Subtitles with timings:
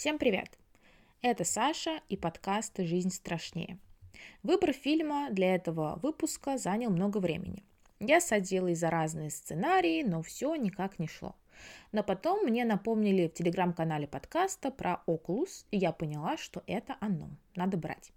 [0.00, 0.48] Всем привет!
[1.20, 3.76] Это Саша и подкаст «Жизнь страшнее».
[4.42, 7.64] Выбор фильма для этого выпуска занял много времени.
[7.98, 11.36] Я садилась за разные сценарии, но все никак не шло.
[11.92, 17.28] Но потом мне напомнили в телеграм-канале подкаста про Oculus, и я поняла, что это оно,
[17.54, 18.10] надо брать.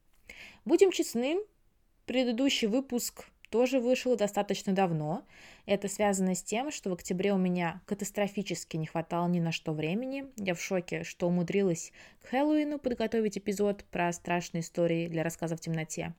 [0.63, 1.37] Будем честны,
[2.05, 5.23] предыдущий выпуск тоже вышел достаточно давно.
[5.67, 9.73] Это связано с тем, что в октябре у меня катастрофически не хватало ни на что
[9.73, 10.25] времени.
[10.37, 11.91] Я в шоке, что умудрилась
[12.23, 16.15] к Хэллоуину подготовить эпизод про страшные истории для рассказа в темноте.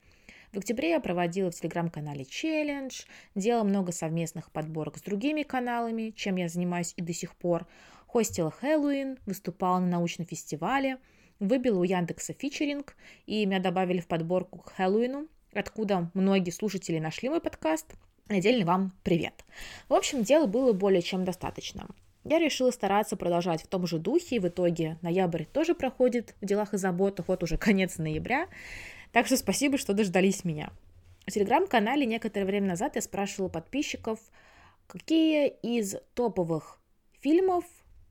[0.53, 3.03] В октябре я проводила в телеграм-канале челлендж,
[3.35, 7.67] делала много совместных подборок с другими каналами, чем я занимаюсь и до сих пор,
[8.07, 10.99] хостила Хэллоуин, выступала на научном фестивале,
[11.41, 12.95] выбила у Яндекса фичеринг,
[13.27, 15.27] и меня добавили в подборку к Хэллоуину,
[15.57, 17.95] откуда многие слушатели нашли мой подкаст.
[18.29, 19.45] Отдельный вам привет.
[19.89, 21.87] В общем, дела было более чем достаточно.
[22.25, 26.47] Я решила стараться продолжать в том же духе, и в итоге ноябрь тоже проходит в
[26.47, 28.49] делах и заботах, вот уже конец ноября.
[29.13, 30.73] Так что спасибо, что дождались меня.
[31.27, 34.19] В телеграм-канале некоторое время назад я спрашивала подписчиков,
[34.87, 36.79] какие из топовых
[37.21, 37.65] фильмов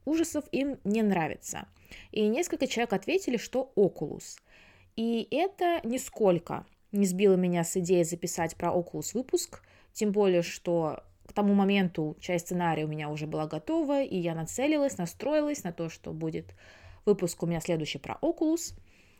[0.06, 1.68] ужасов им не нравятся.
[2.12, 4.38] И несколько человек ответили, что «Окулус».
[4.96, 11.04] И это нисколько не сбило меня с идеей записать про Oculus выпуск, тем более, что
[11.28, 15.72] к тому моменту часть сценария у меня уже была готова, и я нацелилась, настроилась на
[15.72, 16.54] то, что будет
[17.06, 18.74] выпуск у меня следующий про Oculus.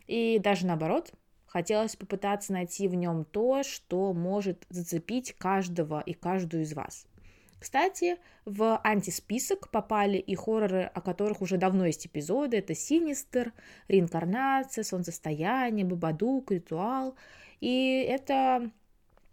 [0.08, 1.12] И даже наоборот,
[1.46, 7.08] хотелось попытаться найти в нем то, что может зацепить каждого и каждую из вас.
[7.60, 12.58] Кстати, в антисписок попали и хорроры, о которых уже давно есть эпизоды.
[12.58, 13.54] Это «Синистер»,
[13.88, 17.16] «Реинкарнация», «Солнцестояние», «Бабадук», «Ритуал».
[17.64, 18.72] И это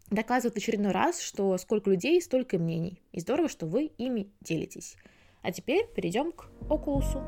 [0.08, 3.02] доказывает очередной раз, что сколько людей, столько мнений.
[3.10, 4.94] И здорово, что вы ими делитесь.
[5.42, 7.24] А теперь перейдем к Окулусу.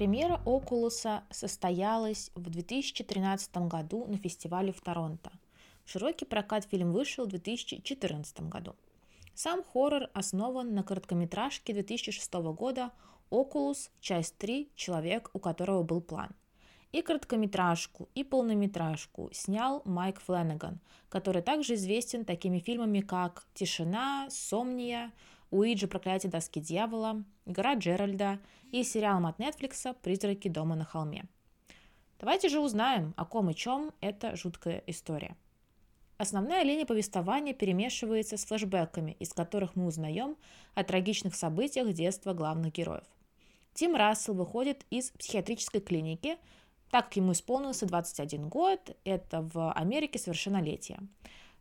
[0.00, 5.30] Премьера Окулуса состоялась в 2013 году на фестивале в Торонто.
[5.84, 8.74] В широкий прокат фильм вышел в 2014 году.
[9.34, 12.92] Сам хоррор основан на короткометражке 2006 года
[13.28, 13.90] «Окулус.
[14.00, 14.70] Часть 3.
[14.74, 16.30] Человек, у которого был план».
[16.92, 20.80] И короткометражку, и полнометражку снял Майк Фленнеган,
[21.10, 25.12] который также известен такими фильмами, как «Тишина», «Сомния»,
[25.50, 28.38] Уиджи «Проклятие доски дьявола», «Гора Джеральда»
[28.70, 31.24] и сериалом от Netflix «Призраки дома на холме».
[32.20, 35.36] Давайте же узнаем, о ком и чем эта жуткая история.
[36.18, 40.36] Основная линия повествования перемешивается с флэшбэками, из которых мы узнаем
[40.74, 43.06] о трагичных событиях детства главных героев.
[43.72, 46.36] Тим Рассел выходит из психиатрической клиники,
[46.90, 50.98] так как ему исполнился 21 год, это в Америке совершеннолетие.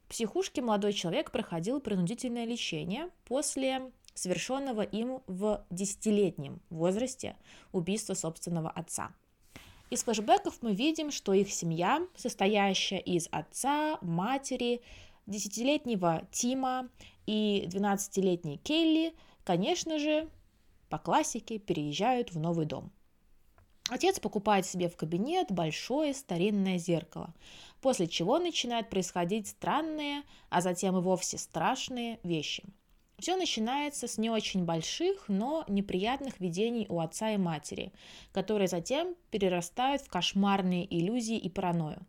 [0.09, 7.37] Психушке молодой человек проходил принудительное лечение после совершенного им в десятилетнем возрасте
[7.71, 9.13] убийства собственного отца.
[9.91, 14.81] Из флэшбэков мы видим, что их семья, состоящая из отца, матери,
[15.27, 16.89] десятилетнего Тима
[17.27, 20.27] и 12-летней Келли, конечно же,
[20.89, 22.91] по классике переезжают в новый дом.
[23.89, 27.33] Отец покупает себе в кабинет большое старинное зеркало,
[27.81, 32.63] после чего начинают происходить странные, а затем и вовсе страшные вещи.
[33.17, 37.91] Все начинается с не очень больших, но неприятных видений у отца и матери,
[38.31, 42.05] которые затем перерастают в кошмарные иллюзии и паранойю.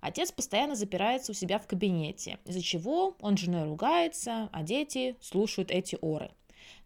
[0.00, 5.16] Отец постоянно запирается у себя в кабинете, из-за чего он с женой ругается, а дети
[5.20, 6.30] слушают эти оры.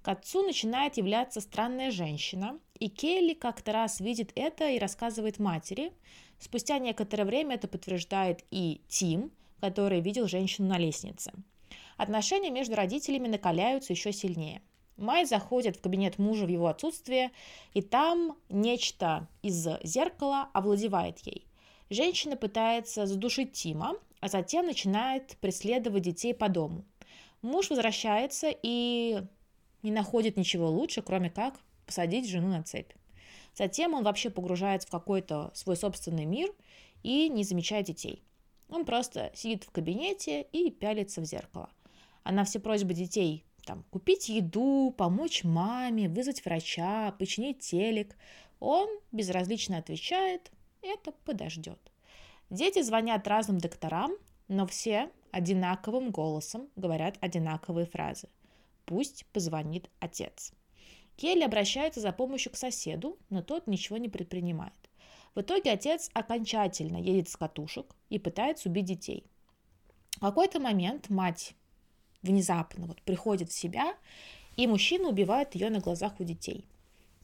[0.02, 5.92] К отцу начинает являться странная женщина, и Келли как-то раз видит это и рассказывает матери.
[6.38, 11.32] Спустя некоторое время это подтверждает и Тим, который видел женщину на лестнице.
[11.96, 14.60] Отношения между родителями накаляются еще сильнее.
[14.96, 17.30] Май заходит в кабинет мужа в его отсутствие,
[17.74, 21.46] и там нечто из зеркала овладевает ей.
[21.90, 26.84] Женщина пытается задушить Тима, а затем начинает преследовать детей по дому.
[27.42, 29.22] Муж возвращается и
[29.82, 31.54] не находит ничего лучше, кроме как
[31.86, 32.92] посадить жену на цепь.
[33.54, 36.52] Затем он вообще погружается в какой-то свой собственный мир
[37.02, 38.22] и не замечает детей.
[38.68, 41.70] Он просто сидит в кабинете и пялится в зеркало.
[42.24, 48.16] А на все просьбы детей там, купить еду, помочь маме, вызвать врача, починить телек,
[48.60, 51.78] он безразлично отвечает, это подождет.
[52.48, 54.12] Дети звонят разным докторам,
[54.48, 58.28] но все одинаковым голосом говорят одинаковые фразы.
[58.84, 60.52] Пусть позвонит отец.
[61.16, 64.74] Келли обращается за помощью к соседу, но тот ничего не предпринимает.
[65.34, 69.24] В итоге отец окончательно едет с катушек и пытается убить детей.
[70.16, 71.54] В какой-то момент мать
[72.22, 73.94] внезапно вот приходит в себя,
[74.56, 76.64] и мужчина убивает ее на глазах у детей.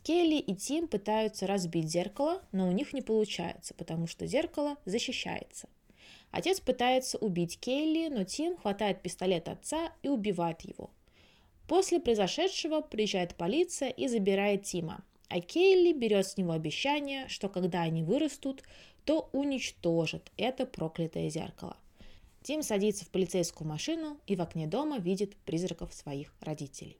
[0.03, 5.69] Келли и Тим пытаются разбить зеркало, но у них не получается, потому что зеркало защищается.
[6.31, 10.91] Отец пытается убить Келли, но Тим хватает пистолет отца и убивает его.
[11.73, 17.81] После произошедшего приезжает полиция и забирает Тима, а Кейли берет с него обещание, что когда
[17.81, 18.63] они вырастут,
[19.07, 21.79] то уничтожат это проклятое зеркало.
[22.43, 26.99] Тим садится в полицейскую машину и в окне дома видит призраков своих родителей.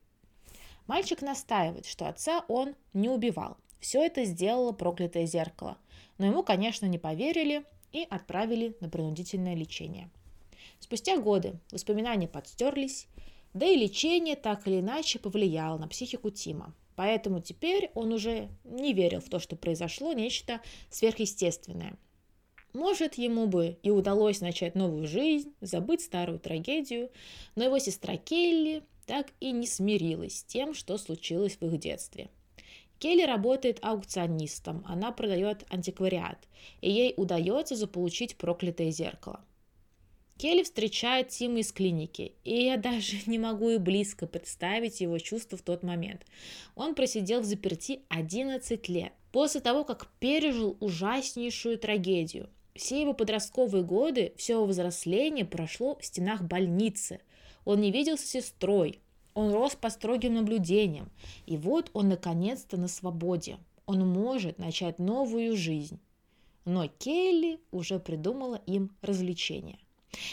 [0.87, 3.59] Мальчик настаивает, что отца он не убивал.
[3.79, 5.77] Все это сделало проклятое зеркало.
[6.17, 10.09] Но ему, конечно, не поверили и отправили на принудительное лечение.
[10.81, 13.07] Спустя годы воспоминания подстерлись,
[13.55, 16.75] да и лечение так или иначе повлияло на психику Тима.
[16.97, 20.61] Поэтому теперь он уже не верил в то, что произошло нечто
[20.91, 21.97] сверхъестественное.
[22.75, 27.11] Может, ему бы и удалось начать новую жизнь, забыть старую трагедию,
[27.55, 32.31] но его сестра Келли так и не смирилась с тем, что случилось в их детстве.
[32.99, 36.39] Келли работает аукционистом, она продает антиквариат,
[36.81, 39.45] и ей удается заполучить проклятое зеркало.
[40.39, 45.59] Келли встречает Тима из клиники, и я даже не могу и близко представить его чувства
[45.59, 46.27] в тот момент.
[46.75, 52.49] Он просидел в заперти 11 лет, после того, как пережил ужаснейшую трагедию.
[52.75, 57.21] Все его подростковые годы, все его взросление прошло в стенах больницы–
[57.65, 59.01] он не виделся с сестрой.
[59.35, 61.11] Он рос по строгим наблюдениям.
[61.47, 63.59] И вот он наконец-то на свободе.
[63.87, 66.01] Он может начать новую жизнь.
[66.65, 69.79] Но Келли уже придумала им развлечение.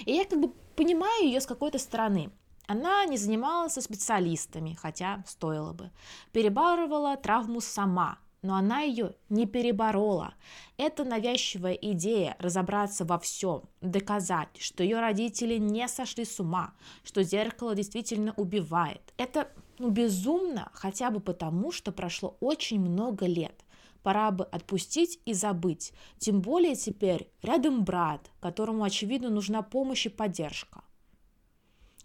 [0.05, 2.31] И я как бы понимаю ее с какой-то стороны.
[2.67, 5.91] Она не занималась со специалистами, хотя стоило бы.
[6.31, 10.33] Перебарывала травму сама– но она ее не переборола.
[10.77, 16.73] Это навязчивая идея разобраться во всем, доказать, что ее родители не сошли с ума,
[17.03, 19.01] что зеркало действительно убивает.
[19.17, 23.65] Это ну, безумно хотя бы потому, что прошло очень много лет.
[24.03, 25.93] Пора бы отпустить и забыть.
[26.17, 30.83] Тем более теперь рядом брат, которому, очевидно, нужна помощь и поддержка.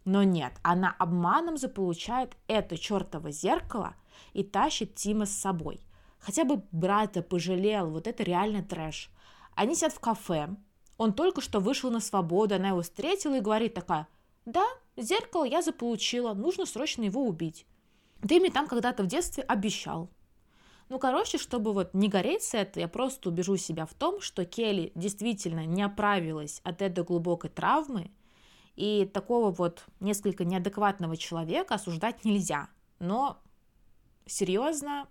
[0.05, 3.95] Но нет, она обманом заполучает это чертово зеркало
[4.33, 5.81] и тащит Тима с собой–
[6.25, 9.11] Хотя бы брата пожалел, вот это реально трэш.
[9.55, 10.49] Они сидят в кафе,
[10.97, 14.09] он только что вышел на свободу, она его встретила и говорит такая,
[14.47, 14.65] да,
[14.97, 17.67] зеркало я заполучила, нужно срочно его убить.
[18.27, 20.09] Ты мне там когда-то в детстве обещал.
[20.95, 24.45] Ну, короче, чтобы вот не гореть с этого, я просто убежу себя в том, что
[24.45, 28.13] Келли действительно не оправилась от этой глубокой травмы,
[28.77, 32.69] и такого вот несколько неадекватного человека осуждать нельзя.
[33.01, 33.43] Но
[34.25, 35.09] серьезно,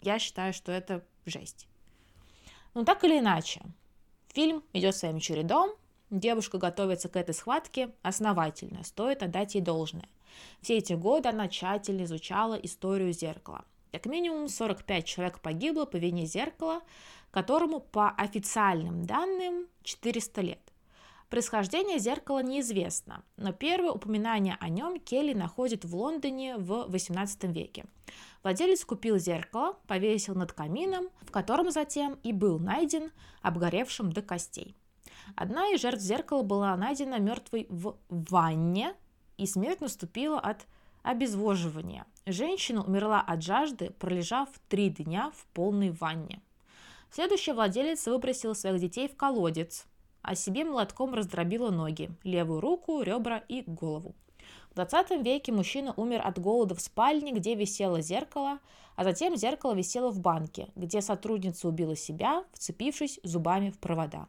[0.00, 1.68] я считаю, что это жесть.
[2.72, 3.60] Но так или иначе,
[4.28, 5.72] фильм идет своим чередом,
[6.08, 10.08] девушка готовится к этой схватке основательно, стоит отдать ей должное.
[10.62, 13.66] Все эти годы она тщательно изучала историю зеркала.
[13.92, 16.80] Как минимум 45 человек погибло по вине зеркала,
[17.30, 20.72] которому по официальным данным 400 лет.
[21.28, 27.84] Происхождение зеркала неизвестно, но первое упоминание о нем Келли находит в Лондоне в XVIII веке.
[28.42, 34.74] Владелец купил зеркало, повесил над камином, в котором затем и был найден обгоревшим до костей.
[35.36, 38.94] Одна из жертв зеркала была найдена мертвой в ванне,
[39.36, 40.66] и смерть наступила от
[41.02, 42.06] обезвоживания.
[42.26, 46.40] Женщина умерла от жажды, пролежав три дня в полной ванне.
[47.10, 49.86] Следующий владелец выбросил своих детей в колодец,
[50.22, 54.14] а себе молотком раздробила ноги, левую руку, ребра и голову.
[54.70, 58.60] В 20 веке мужчина умер от голода в спальне, где висело зеркало,
[58.94, 64.28] а затем зеркало висело в банке, где сотрудница убила себя, вцепившись зубами в провода.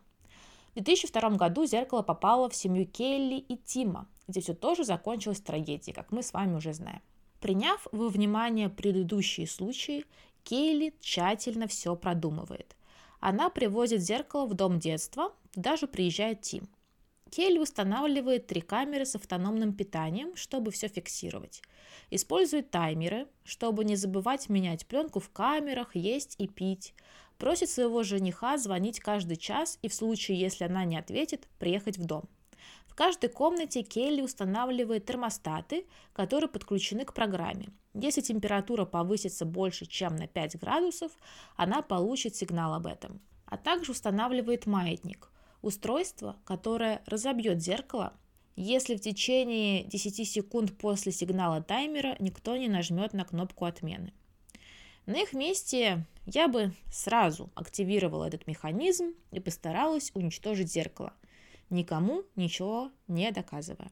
[0.72, 5.94] В 2002 году зеркало попало в семью Келли и Тима, где все тоже закончилось трагедией,
[5.94, 7.02] как мы с вами уже знаем.
[7.44, 10.06] Приняв во внимание предыдущие случаи,
[10.44, 12.76] Кейли тщательно все продумывает.
[13.20, 16.68] Она привозит зеркало в дом детства, даже приезжает Тим–
[17.36, 21.64] Келли устанавливает три камеры с автономным питанием, чтобы все фиксировать.
[22.12, 26.94] Использует таймеры, чтобы не забывать менять пленку в камерах, есть и пить.
[27.40, 32.06] Просит своего жениха звонить каждый час и в случае, если она не ответит, приехать в
[32.06, 32.30] дом.
[32.94, 37.70] В каждой комнате Келли устанавливает термостаты, которые подключены к программе.
[37.96, 41.12] Если температура повысится больше, чем на 5 градусов,
[41.56, 43.20] она получит сигнал об этом.
[43.48, 45.32] А также устанавливает маятник.
[45.64, 48.14] Устройство, которое разобьет зеркало,
[48.56, 54.14] если в течение 10 секунд после сигнала таймера никто не нажмет на кнопку отмены.
[55.08, 61.14] На их месте я бы сразу активировала этот механизм и постаралась уничтожить зеркало,
[61.74, 63.92] никому ничего не доказывая.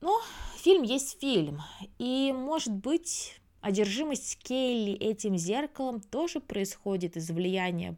[0.00, 0.20] Но
[0.56, 1.60] фильм есть фильм,
[1.98, 7.96] и, может быть, одержимость Кейли этим зеркалом тоже происходит из влияния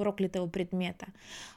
[0.00, 1.08] проклятого предмета.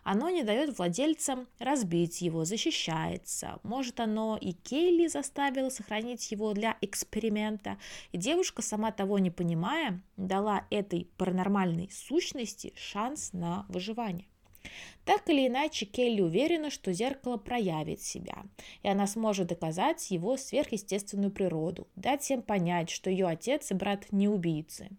[0.03, 3.59] Оно не дает владельцам разбить его, защищается.
[3.63, 7.77] Может, оно и Кейли заставило сохранить его для эксперимента.
[8.11, 14.27] И девушка, сама того не понимая, дала этой паранормальной сущности шанс на выживание.
[15.05, 18.43] Так или иначе, Келли уверена, что зеркало проявит себя,
[18.83, 24.11] и она сможет доказать его сверхъестественную природу, дать всем понять, что ее отец и брат
[24.11, 24.89] не убийцы.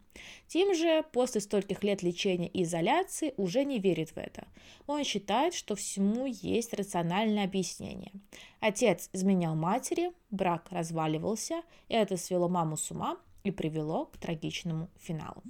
[0.46, 4.46] Тим же после стольких лет лечения и изоляции уже не верит в это.
[4.86, 8.12] Он считает, что всему есть рациональное объяснение.
[8.60, 14.88] Отец изменял матери, брак разваливался, и это свело маму с ума и привело к трагичному
[14.98, 15.42] финалу.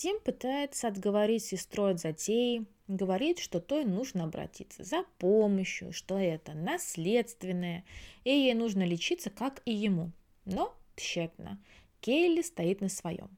[0.00, 6.54] Тим пытается отговорить сестру от затеи, говорит, что той нужно обратиться за помощью, что это
[6.54, 7.84] наследственное,
[8.24, 10.10] и ей нужно лечиться, как и ему.
[10.46, 11.58] Но тщетно.
[12.00, 13.28] Кейли стоит на своем.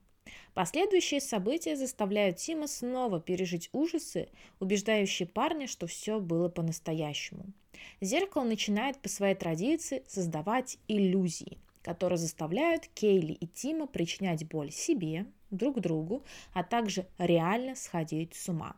[0.54, 4.28] Последующие события заставляют Тима снова пережить ужасы,
[4.60, 7.46] убеждающие парня, что все было по-настоящему.
[8.00, 15.26] Зеркало начинает по своей традиции создавать иллюзии, которые заставляют Кейли и Тима причинять боль себе,
[15.52, 18.74] друг другу, а также реально сходить с ума.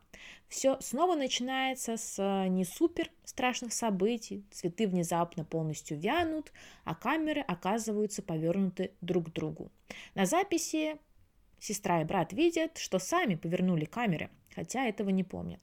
[0.48, 6.52] Все снова начинается с э, не супер страшных событий, цветы внезапно полностью вянут,
[6.84, 9.72] а камеры оказываются повернуты друг к другу.
[10.14, 10.98] На записи
[11.58, 15.60] сестра и брат видят, что сами повернули камеры, хотя этого не помнят.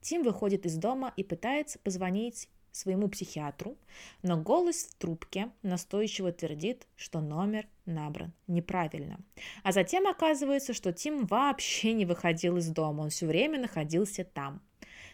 [0.00, 3.76] Тим выходит из дома и пытается позвонить своему психиатру,
[4.22, 9.20] но голос в трубке настойчиво твердит, что номер набран неправильно.
[9.62, 14.60] А затем оказывается, что Тим вообще не выходил из дома, он все время находился там.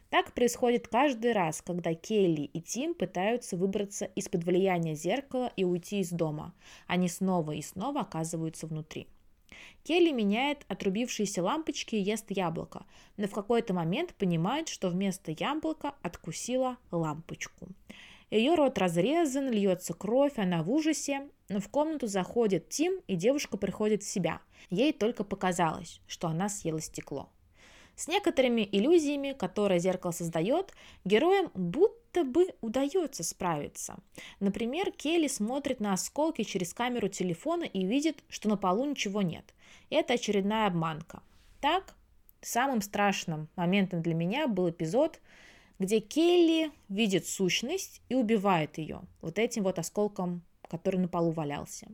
[0.09, 6.01] Так происходит каждый раз, когда Келли и Тим пытаются выбраться из-под влияния зеркала и уйти
[6.01, 6.55] из дома.
[6.87, 9.07] Они снова и снова оказываются внутри.
[9.83, 12.85] Келли меняет отрубившиеся лампочки и ест яблоко,
[13.17, 17.69] но в какой-то момент понимает, что вместо яблока откусила лампочку.
[18.31, 23.57] Ее рот разрезан, льется кровь, она в ужасе, но в комнату заходит Тим, и девушка
[23.57, 24.41] приходит в себя.
[24.71, 27.29] Ей только показалось, что она съела стекло.
[27.97, 30.73] С некоторыми иллюзиями, которые зеркало создает,
[31.05, 31.51] героям
[32.11, 33.97] будто бы удается справиться.
[34.41, 39.55] Например, Келли смотрит на осколки через камеру телефона и видит, что на полу ничего нет.
[39.91, 41.23] Это очередная обманка.
[41.61, 41.95] Так,
[42.41, 45.21] самым страшным моментом для меня был эпизод,
[45.79, 51.89] где Келли видит сущность и убивает ее вот этим вот осколком который на полу валялся.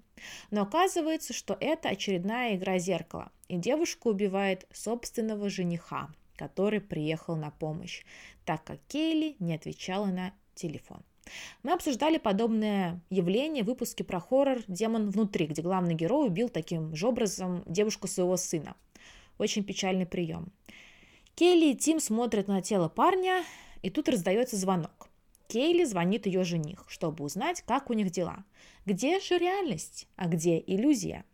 [0.51, 7.51] Но оказывается, что это очередная игра зеркала, и девушка убивает собственного жениха, который приехал на
[7.51, 8.05] помощь,
[8.45, 11.03] так как Кейли не отвечала на телефон.
[11.63, 16.95] Мы обсуждали подобное явление в выпуске про хоррор «Демон внутри», где главный герой убил таким
[16.95, 18.77] же образом девушку своего сына.
[19.39, 20.53] Очень печальный прием.
[21.35, 23.45] Келли и Тим смотрят на тело парня,
[23.83, 25.09] и тут раздается звонок.
[25.49, 28.45] Кейли звонит ее жених, чтобы узнать, как у них дела.
[28.85, 31.25] Где же реальность, а где иллюзия?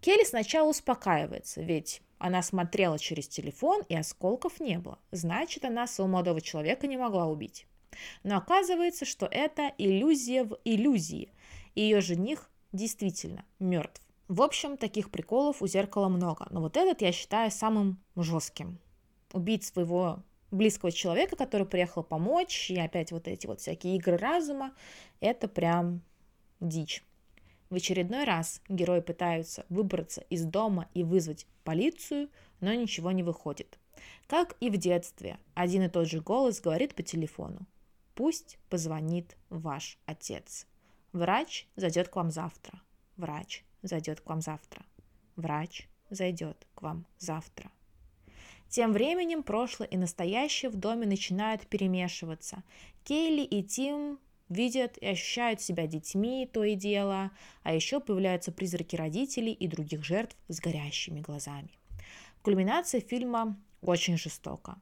[0.00, 4.98] Келли сначала успокаивается, ведь она смотрела через телефон, и осколков не было.
[5.10, 7.66] Значит, она своего молодого человека не могла убить.
[8.22, 11.32] Но оказывается, что это иллюзия в иллюзии,
[11.74, 14.02] и ее жених действительно мертв.
[14.28, 18.78] В общем, таких приколов у зеркала много, но вот этот я считаю самым жестким.
[19.32, 24.74] Убить своего близкого человека, который приехал помочь, и опять вот эти вот всякие игры разума,
[25.20, 26.02] это прям
[26.60, 27.04] дичь.
[27.70, 32.30] В очередной раз герои пытаются выбраться из дома и вызвать полицию,
[32.60, 33.78] но ничего не выходит.
[34.28, 37.66] Как и в детстве, один и тот же голос говорит по телефону.
[38.14, 40.66] Пусть позвонит ваш отец.
[41.12, 42.80] Врач зайдет к вам завтра.
[43.16, 44.84] Врач зайдет к вам завтра.
[45.36, 47.70] Врач зайдет к вам завтра.
[48.68, 52.62] Тем временем прошлое и настоящее в доме начинают перемешиваться.
[53.04, 54.18] Кейли и Тим
[54.48, 57.30] видят и ощущают себя детьми, то и дело,
[57.62, 61.70] а еще появляются призраки родителей и других жертв с горящими глазами.
[62.42, 64.76] Кульминация фильма очень жестока.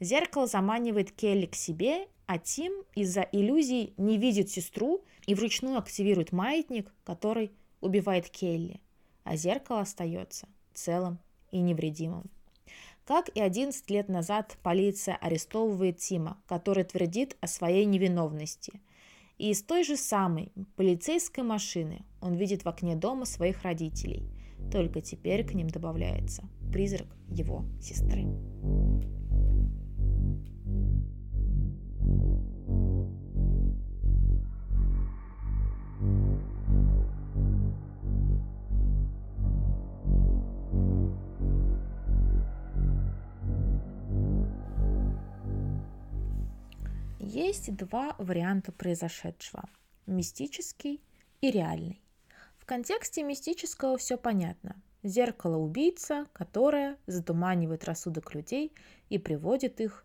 [0.00, 6.32] Зеркало заманивает Келли к себе, а Тим из-за иллюзий не видит сестру и вручную активирует
[6.32, 7.50] маятник, который
[7.80, 8.80] убивает Келли,
[9.24, 11.18] а зеркало остается целым
[11.50, 12.30] и невредимым.
[13.04, 18.80] Как и 11 лет назад полиция арестовывает Тима, который твердит о своей невиновности.
[19.40, 24.28] И из той же самой полицейской машины он видит в окне дома своих родителей.
[24.70, 28.26] Только теперь к ним добавляется призрак его сестры.
[47.32, 49.68] Есть два варианта произошедшего–
[50.06, 51.00] мистический
[51.40, 52.02] и реальный.
[52.58, 54.74] В контексте мистического все понятно.
[55.04, 58.72] Зеркало убийца, которое затуманивает рассудок людей
[59.10, 60.04] и приводит их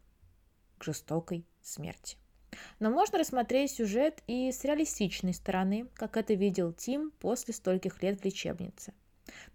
[0.77, 2.19] к жестокой смерти.
[2.79, 8.21] Но можно рассмотреть сюжет и с реалистичной стороны, как это видел Тим после стольких лет
[8.21, 8.93] в лечебнице.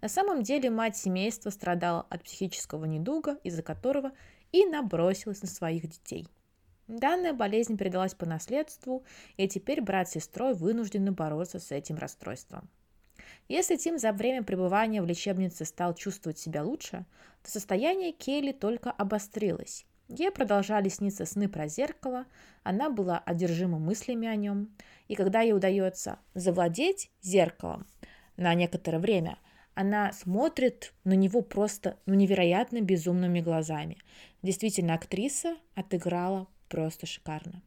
[0.00, 4.10] На самом деле мать семейства страдала от психического недуга, из-за которого
[4.50, 6.26] и набросилась на своих детей–
[6.90, 9.04] Данная болезнь передалась по наследству,
[9.36, 12.68] и теперь брат с сестрой вынуждены бороться с этим расстройством.
[13.46, 17.06] Если Тим за время пребывания в лечебнице стал чувствовать себя лучше,
[17.44, 19.86] то состояние Келли только обострилось.
[20.08, 22.26] Ей продолжали сниться сны про зеркало,
[22.64, 27.86] она была одержима мыслями о нем, и когда ей удается завладеть зеркалом
[28.36, 29.38] на некоторое время,
[29.74, 33.98] она смотрит на него просто ну, невероятно безумными глазами.
[34.42, 37.62] Действительно, актриса отыграла просто шикарно.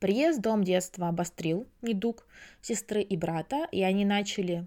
[0.00, 2.26] Приезд в дом детства обострил недуг
[2.60, 4.66] сестры и брата, и они начали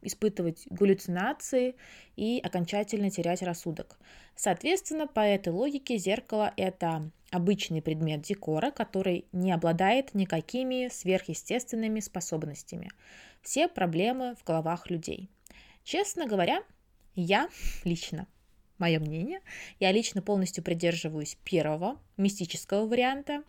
[0.00, 1.76] испытывать галлюцинации
[2.16, 3.98] и окончательно терять рассудок.
[4.36, 12.90] Соответственно, по этой логике зеркало– это обычный предмет декора, который не обладает никакими сверхъестественными способностями.
[13.42, 15.30] Все проблемы в головах людей.
[15.82, 16.62] Честно говоря,
[17.14, 17.48] я
[17.84, 18.26] лично
[18.78, 19.40] мое мнение.
[19.80, 23.42] Я лично полностью придерживаюсь первого мистического варианта.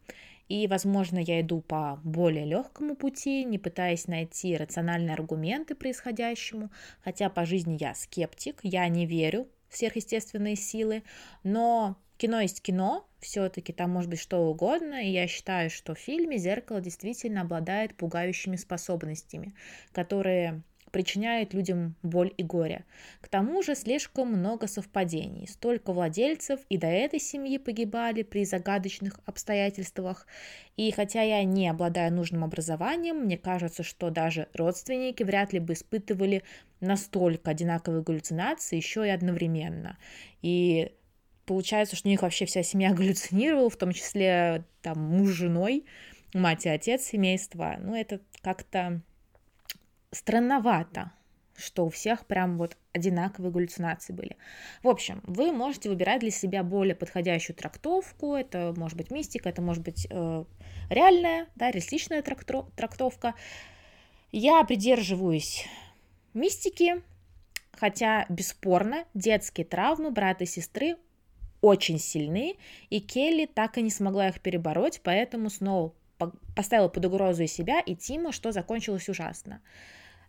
[0.48, 6.70] И, возможно, я иду по более легкому пути, не пытаясь найти рациональные аргументы происходящему,
[7.04, 11.02] хотя по жизни я скептик, я не верю в сверхъестественные силы,
[11.42, 16.00] но кино есть кино, все-таки там может быть что угодно, и я считаю, что в
[16.00, 19.56] фильме «Зеркало» действительно обладает пугающими способностями,
[19.92, 20.62] которые
[20.96, 22.86] причиняет людям боль и горе.
[23.20, 25.46] К тому же слишком много совпадений.
[25.46, 30.26] Столько владельцев и до этой семьи погибали при загадочных обстоятельствах.
[30.78, 35.74] И хотя я не обладаю нужным образованием, мне кажется, что даже родственники вряд ли бы
[35.74, 36.44] испытывали
[36.80, 39.98] настолько одинаковые галлюцинации еще и одновременно.
[40.42, 40.94] И
[41.46, 45.84] получается, что у них вообще вся семья галлюцинировала, в том числе там муж с женой,
[46.34, 47.76] мать и отец семейства.
[47.82, 49.02] Ну, это как-то
[50.16, 51.12] странновато,
[51.56, 54.38] что у всех прям вот одинаковые галлюцинации были.
[54.84, 58.36] В общем, вы можете выбирать для себя более подходящую трактовку.
[58.36, 60.46] Это может быть мистика, это может быть э,
[60.90, 63.36] реальная, да, реалистичная трактовка.
[64.32, 65.66] Я придерживаюсь
[66.34, 67.02] мистики,
[67.72, 70.98] хотя бесспорно детские травмы брата и сестры
[71.62, 72.58] очень сильны,
[72.90, 75.94] и Келли так и не смогла их перебороть, поэтому снова
[76.56, 79.62] поставила под угрозу и себя, и Тима, что закончилось ужасно.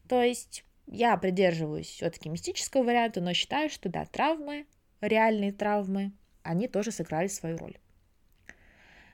[0.08, 4.66] То есть я придерживаюсь все-таки мистического варианта, но считаю, что да, травмы,
[5.00, 7.76] реальные травмы, они тоже сыграли свою роль.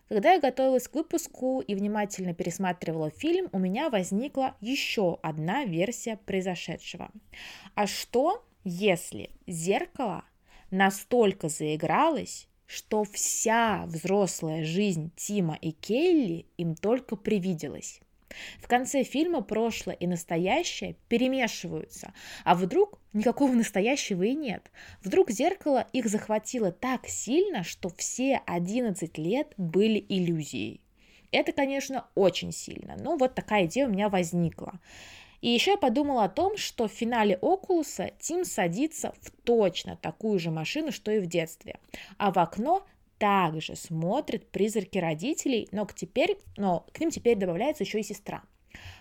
[0.08, 6.16] Когда я готовилась к выпуску и внимательно пересматривала фильм, у меня возникла еще одна версия
[6.16, 7.10] произошедшего.
[7.74, 10.24] А что, если зеркало
[10.70, 18.00] настолько заигралось, что вся взрослая жизнь Тима и Келли им только привиделась?
[18.60, 22.12] В конце фильма прошлое и настоящее перемешиваются,
[22.44, 24.70] а вдруг никакого настоящего и нет.
[25.02, 30.80] Вдруг зеркало их захватило так сильно, что все 11 лет были иллюзией.
[31.30, 34.78] Это, конечно, очень сильно, но вот такая идея у меня возникла.
[35.40, 40.38] И еще я подумала о том, что в финале Окулуса Тим садится в точно такую
[40.38, 41.80] же машину, что и в детстве.
[42.16, 42.86] А в окно
[43.22, 48.42] также смотрят призраки родителей, но к, теперь, но к ним теперь добавляется еще и сестра.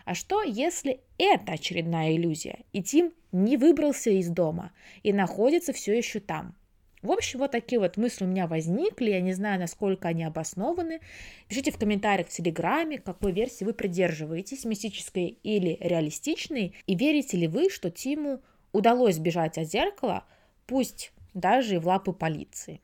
[0.05, 5.97] А что, если это очередная иллюзия, и Тим не выбрался из дома и находится все
[5.97, 6.55] еще там?
[7.01, 10.99] В общем, вот такие вот мысли у меня возникли, я не знаю, насколько они обоснованы.
[11.47, 17.47] Пишите в комментариях в Телеграме, какой версии вы придерживаетесь, мистической или реалистичной, и верите ли
[17.47, 18.39] вы, что Тиму
[18.71, 20.25] удалось сбежать от зеркала,
[20.67, 22.81] пусть даже и в лапы полиции.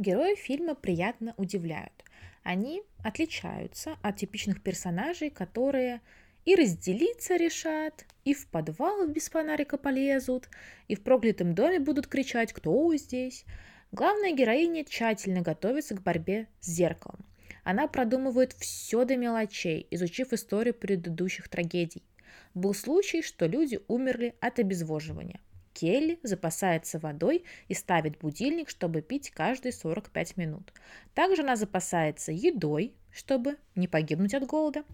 [0.00, 1.92] Герои фильма приятно удивляют.
[2.42, 6.00] Они отличаются от типичных персонажей, которые
[6.46, 10.48] и разделиться решат, и в подвал без фонарика полезут,
[10.88, 13.44] и в проклятом доме будут кричать «Кто здесь?».
[13.92, 17.26] Главная героиня тщательно готовится к борьбе с зеркалом.
[17.62, 22.04] Она продумывает все до мелочей, изучив историю предыдущих трагедий.
[22.54, 25.40] Был случай, что люди умерли от обезвоживания.
[25.80, 30.74] Келли запасается водой и ставит будильник, чтобы пить каждые 45 минут.
[31.14, 34.84] Также она запасается едой, чтобы не погибнуть от голода.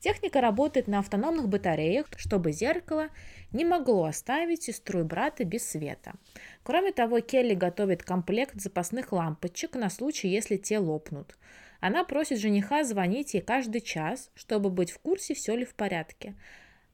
[0.00, 3.10] Техника работает на автономных батареях, чтобы зеркало
[3.52, 6.14] не могло оставить сестру и брата без света.
[6.64, 11.38] Кроме того, Келли готовит комплект запасных лампочек на случай, если те лопнут.
[11.78, 16.34] Она просит жениха звонить ей каждый час, чтобы быть в курсе, все ли в порядке.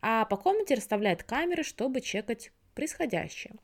[0.03, 3.55] А по комнате расставляет камеры, чтобы чекать происходящее.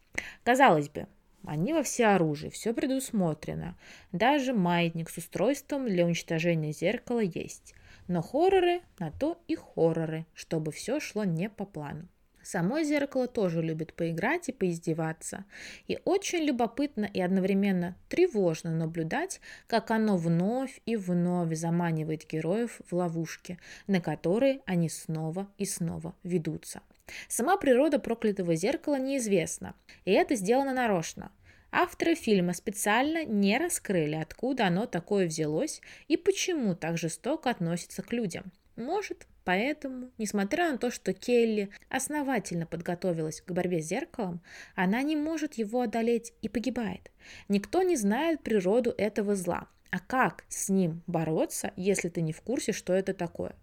[0.42, 1.06] Казалось бы,
[1.46, 3.76] они во всеоружии, все предусмотрено.
[4.10, 7.74] Даже маятник с устройством для уничтожения зеркала есть.
[8.08, 12.08] Но хорроры на то и хорроры, чтобы все шло не по плану.
[12.42, 15.44] Само зеркало тоже любит поиграть и поиздеваться.
[15.86, 22.96] И очень любопытно и одновременно тревожно наблюдать, как оно вновь и вновь заманивает героев в
[22.96, 26.82] ловушки, на которые они снова и снова ведутся.
[27.28, 31.32] Сама природа проклятого зеркала неизвестна, и это сделано нарочно.
[31.70, 38.12] Авторы фильма специально не раскрыли, откуда оно такое взялось и почему так жестоко относится к
[38.12, 38.52] людям.
[38.76, 44.40] Может, поэтому, несмотря на то, что Келли основательно подготовилась к борьбе с зеркалом,
[44.74, 47.10] она не может его одолеть и погибает.
[47.48, 49.68] Никто не знает природу этого зла.
[49.90, 53.54] А как с ним бороться, если ты не в курсе, что это такое?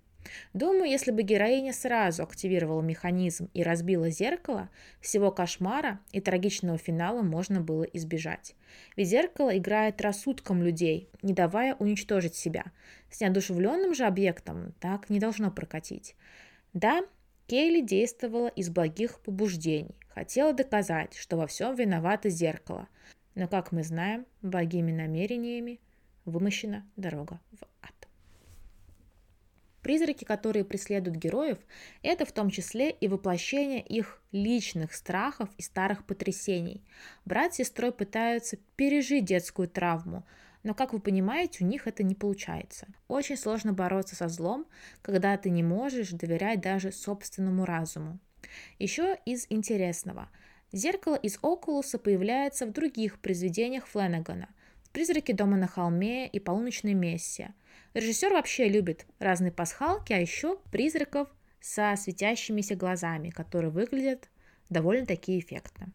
[0.54, 7.22] Думаю, если бы героиня сразу активировала механизм и разбила зеркало, всего кошмара и трагичного финала
[7.22, 8.56] можно было избежать.
[8.96, 12.66] Ведь зеркало играет рассудком людей, не давая уничтожить себя.
[13.10, 16.16] С неодушевленным же объектом так не должно прокатить.
[16.74, 17.02] Да,
[17.48, 22.88] Кейли действовала из благих побуждений, хотела доказать, что во всем виновато зеркало.
[23.36, 25.80] Но, как мы знаем, благими намерениями
[26.26, 28.01] вымощена дорога в ад.
[29.92, 31.58] Призраки, которые преследуют героев,
[32.02, 36.82] это в том числе и воплощение их личных страхов и старых потрясений.
[37.26, 40.26] Брат с сестрой пытаются пережить детскую травму,
[40.64, 42.88] но, как вы понимаете, у них это не получается.
[43.10, 44.66] Очень сложно бороться со злом,
[45.02, 48.18] когда ты не можешь доверять даже собственному разуму.
[48.80, 50.30] Еще из интересного.
[50.72, 54.48] Зеркало из Окулуса появляется в других произведениях Фленнегана–
[54.92, 57.54] «Призраки дома на холме» и «Полуночная мессия».
[57.94, 64.30] Режиссер вообще любит разные пасхалки, а еще призраков со светящимися глазами, которые выглядят
[64.70, 65.92] довольно-таки эффектно.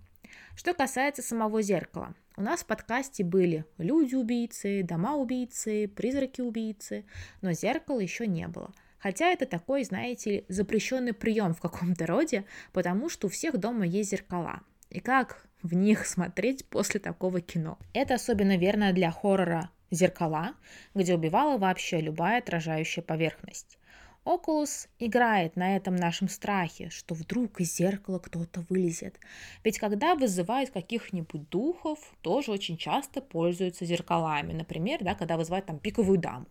[0.55, 2.15] Что касается самого зеркала.
[2.37, 7.05] У нас в подкасте были люди-убийцы, дома-убийцы, призраки-убийцы,
[7.41, 8.73] но зеркала еще не было.
[8.99, 14.11] Хотя это такой, знаете, запрещенный прием в каком-то роде, потому что у всех дома есть
[14.11, 14.63] зеркала.
[14.91, 17.79] И как в них смотреть после такого кино?
[17.93, 20.55] Это особенно верно для хоррора зеркала,
[20.95, 23.79] где убивала вообще любая отражающая поверхность.
[24.25, 29.21] Окулус играет на этом нашем страхе, что вдруг из зеркала кто-то вылезет.
[29.63, 34.53] Ведь когда вызывают каких-нибудь духов, тоже очень часто пользуются зеркалами.
[34.53, 36.47] Например, да, когда вызывают там пиковую даму.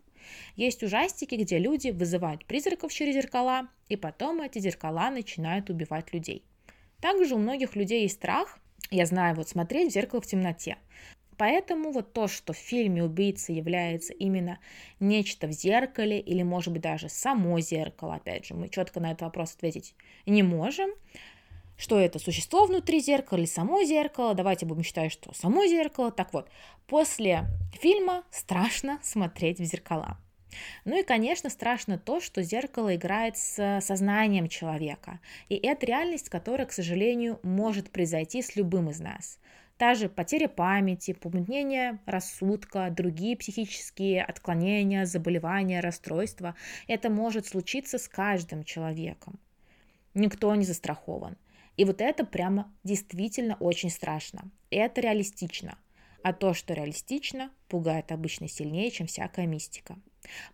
[0.55, 6.45] Есть ужастики, где люди вызывают призраков через зеркала, и потом эти зеркала начинают убивать людей.
[7.01, 8.59] Также у многих людей есть страх,
[8.91, 10.77] я знаю, вот смотреть в зеркало в темноте.
[11.37, 14.59] Поэтому вот то, что в фильме убийца является именно
[14.99, 19.23] нечто в зеркале или, может быть, даже само зеркало, опять же, мы четко на этот
[19.23, 20.91] вопрос ответить не можем.
[21.77, 24.33] Что это, существо внутри зеркала или само зеркало?
[24.33, 26.09] Давайте будем считать, что само зеркало.
[26.09, 26.49] Так вот,
[26.87, 30.17] после фильма страшно смотреть в зеркала.
[30.83, 35.19] Ну и, конечно, страшно то, что зеркало играет с сознанием человека.
[35.49, 39.39] И это реальность, которая, к сожалению, может произойти с любым из нас.
[39.77, 46.55] Та же потеря памяти, помутнение рассудка, другие психические отклонения, заболевания, расстройства.
[46.87, 49.37] Это может случиться с каждым человеком.
[50.13, 51.35] Никто не застрахован.
[51.75, 54.49] И вот это прямо действительно очень страшно.
[54.69, 55.77] Это реалистично.
[56.25, 59.95] А то, что реалистично, пугает обычно сильнее, чем всякая мистика.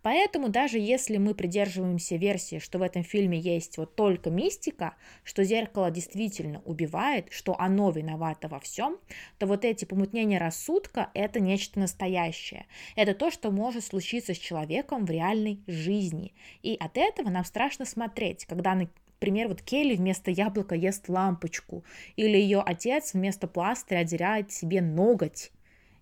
[0.02, 5.46] Поэтому даже если мы придерживаемся версии, что в этом фильме есть вот только мистика, что
[5.46, 8.98] зеркало действительно убивает, что оно виновато во всем,
[9.40, 12.66] то вот эти помутнения рассудка– это нечто настоящее.
[12.98, 16.34] Это то, что может случиться с человеком в реальной жизни.
[16.64, 18.76] И от этого нам страшно смотреть, когда
[19.22, 25.52] Например, вот Келли вместо яблока ест лампочку, или ее отец вместо пластыря отдирает себе ноготь.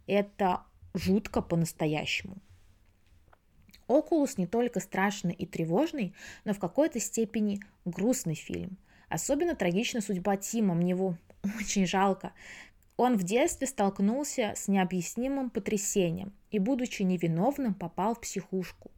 [0.09, 0.63] Это
[0.95, 2.37] жутко по-настоящему.
[3.87, 8.79] «Окулус» не только страшный и тревожный, но в какой-то степени грустный фильм.
[9.07, 11.15] Особенно трагична судьба Тима, мне его
[11.59, 12.33] очень жалко.
[12.97, 18.89] Он в детстве столкнулся с необъяснимым потрясением и, будучи невиновным, попал в психушку.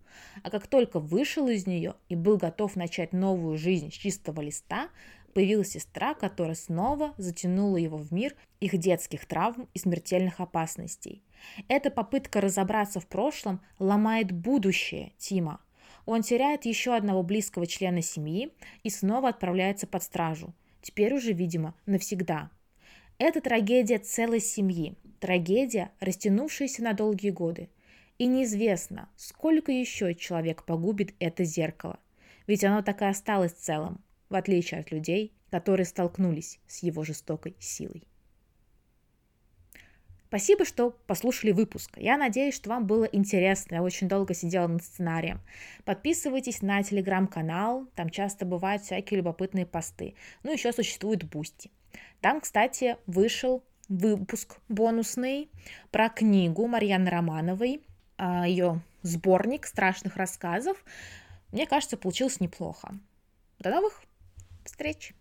[0.44, 4.88] А как только вышел из нее и был готов начать новую жизнь с чистого листа,
[5.34, 11.24] появилась сестра, которая снова затянула его в мир их детских травм и смертельных опасностей.
[11.68, 15.60] Эта попытка разобраться в прошлом ломает будущее Тима.
[16.06, 18.52] Он теряет еще одного близкого члена семьи
[18.84, 20.54] и снова отправляется под стражу.
[20.82, 22.50] Теперь уже, видимо, навсегда.
[23.18, 27.70] Это трагедия целой семьи, трагедия, растянувшаяся на долгие годы.
[28.18, 32.00] И неизвестно, сколько еще человек погубит это зеркало.
[32.48, 37.56] Ведь оно так и осталось целым, в отличие от людей, которые столкнулись с его жестокой
[37.60, 38.04] силой.
[40.28, 41.92] Спасибо, что послушали выпуск.
[41.98, 43.76] Я надеюсь, что вам было интересно.
[43.76, 45.42] Я очень долго сидела над сценарием.
[45.84, 47.86] Подписывайтесь на телеграм-канал.
[47.96, 50.16] Там часто бывают всякие любопытные посты.
[50.44, 51.70] Ну, еще существует Бусти.
[52.22, 55.52] Там, кстати, вышел выпуск бонусный
[55.92, 57.82] про книгу Марьяны Романовой,
[58.18, 60.82] а, ее сборник страшных рассказов.
[61.52, 62.98] Мне кажется, получилось неплохо.
[63.60, 64.02] До новых
[64.64, 65.14] встреч!